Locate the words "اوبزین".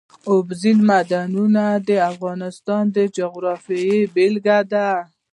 0.29-0.77